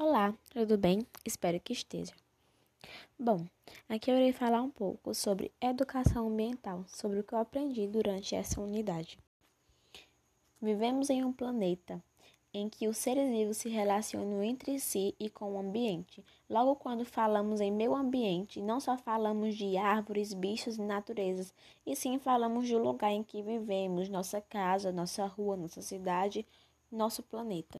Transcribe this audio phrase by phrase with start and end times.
[0.00, 1.04] Olá, tudo bem?
[1.24, 2.12] Espero que esteja.
[3.18, 3.44] Bom,
[3.88, 8.36] aqui eu irei falar um pouco sobre educação ambiental, sobre o que eu aprendi durante
[8.36, 9.18] essa unidade.
[10.62, 12.00] Vivemos em um planeta
[12.54, 16.24] em que os seres vivos se relacionam entre si e com o ambiente.
[16.48, 21.52] Logo, quando falamos em meio ambiente, não só falamos de árvores, bichos e naturezas,
[21.84, 26.46] e sim falamos do lugar em que vivemos, nossa casa, nossa rua, nossa cidade,
[26.88, 27.77] nosso planeta.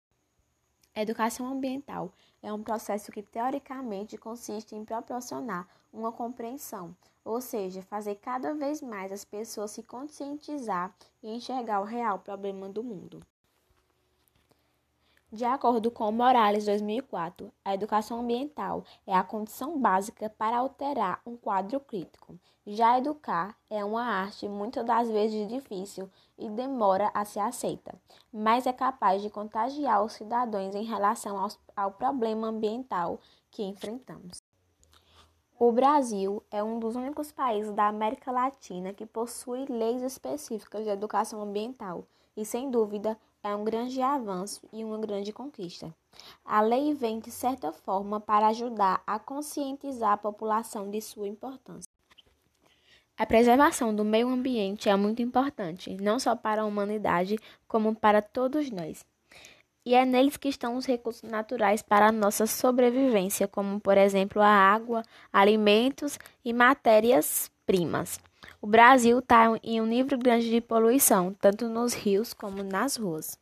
[1.01, 2.13] Educação ambiental
[2.43, 6.93] é um processo que teoricamente consiste em proporcionar uma compreensão,
[7.25, 10.93] ou seja, fazer cada vez mais as pessoas se conscientizar
[11.23, 13.25] e enxergar o real problema do mundo.
[15.31, 21.37] De acordo com Morales 2004, a educação ambiental é a condição básica para alterar um
[21.37, 22.39] quadro crítico.
[22.67, 27.95] Já educar é uma arte muitas das vezes difícil e demora a ser aceita,
[28.33, 34.43] mas é capaz de contagiar os cidadãos em relação aos, ao problema ambiental que enfrentamos.
[35.59, 40.91] O Brasil é um dos únicos países da América Latina que possui leis específicas de
[40.91, 42.07] educação ambiental
[42.39, 45.93] e, sem dúvida, é um grande avanço e uma grande conquista.
[46.45, 51.91] A lei vem, de certa forma, para ajudar a conscientizar a população de sua importância.
[53.17, 58.23] A preservação do meio ambiente é muito importante, não só para a humanidade, como para
[58.23, 59.05] todos nós.
[59.85, 64.41] E é neles que estão os recursos naturais para a nossa sobrevivência, como, por exemplo,
[64.41, 68.21] a água, alimentos e matérias-primas.
[68.61, 73.39] O Brasil está em um nível grande de poluição, tanto nos rios como nas ruas.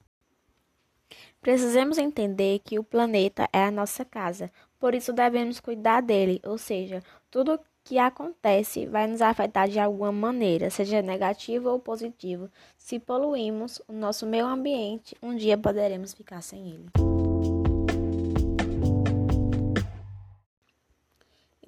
[1.41, 6.59] Precisamos entender que o planeta é a nossa casa, por isso devemos cuidar dele, ou
[6.59, 12.51] seja, tudo que acontece vai nos afetar de alguma maneira, seja negativo ou positivo.
[12.77, 17.16] Se poluímos o nosso meio ambiente, um dia poderemos ficar sem ele.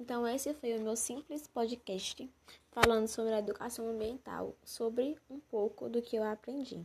[0.09, 2.27] Então, esse foi o meu simples podcast
[2.71, 6.83] falando sobre a educação ambiental, sobre um pouco do que eu aprendi.